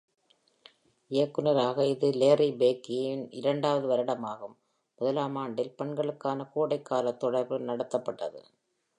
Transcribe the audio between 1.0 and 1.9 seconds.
இயக்குநராக